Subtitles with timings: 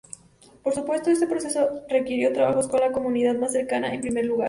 [0.63, 4.39] Por supuesto, ese proceso requirió trabajos con la comunidad más cercana en primer lugar.